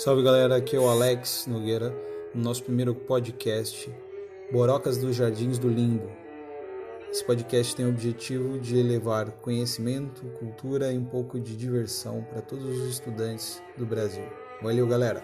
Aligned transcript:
Salve 0.00 0.22
galera, 0.22 0.56
aqui 0.56 0.74
é 0.74 0.78
o 0.78 0.88
Alex 0.88 1.44
Nogueira, 1.46 1.94
no 2.34 2.42
nosso 2.42 2.64
primeiro 2.64 2.94
podcast, 2.94 3.94
Borocas 4.50 4.96
dos 4.96 5.14
Jardins 5.14 5.58
do 5.58 5.68
Limbo. 5.68 6.10
Esse 7.10 7.22
podcast 7.22 7.76
tem 7.76 7.84
o 7.84 7.90
objetivo 7.90 8.58
de 8.58 8.78
elevar 8.78 9.30
conhecimento, 9.42 10.24
cultura 10.38 10.90
e 10.90 10.96
um 10.96 11.04
pouco 11.04 11.38
de 11.38 11.54
diversão 11.54 12.26
para 12.30 12.40
todos 12.40 12.64
os 12.64 12.88
estudantes 12.88 13.62
do 13.76 13.84
Brasil. 13.84 14.24
Valeu, 14.62 14.86
galera! 14.86 15.22